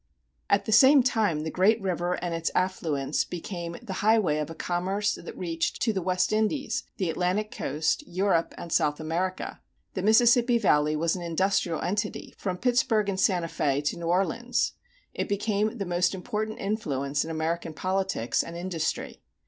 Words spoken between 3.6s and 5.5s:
the highway of a commerce that